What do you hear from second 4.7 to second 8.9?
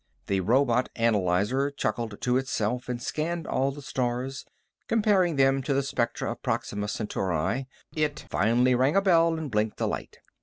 comparing them to the spectra of Proxima Centauri. It finally